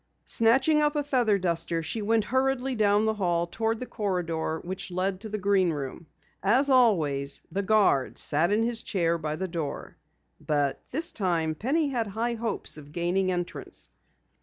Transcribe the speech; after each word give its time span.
Snatching 0.25 0.81
up 0.81 0.95
a 0.95 1.03
feather 1.03 1.37
duster, 1.37 1.83
she 1.83 2.01
went 2.01 2.23
hurriedly 2.23 2.73
down 2.73 3.05
the 3.05 3.13
hall 3.13 3.45
toward 3.45 3.79
the 3.79 3.85
corridor 3.85 4.59
which 4.63 4.89
led 4.89 5.19
to 5.19 5.29
the 5.29 5.37
Green 5.37 5.71
Room. 5.71 6.07
As 6.41 6.71
always, 6.71 7.43
the 7.51 7.61
guard 7.61 8.17
sat 8.17 8.49
in 8.49 8.63
his 8.63 8.81
chair 8.81 9.19
by 9.19 9.35
the 9.35 9.47
door. 9.47 9.97
But 10.39 10.81
this 10.89 11.11
time 11.11 11.53
Penny 11.53 11.89
had 11.89 12.07
high 12.07 12.33
hopes 12.33 12.77
of 12.79 12.91
gaining 12.91 13.31
entrance. 13.31 13.91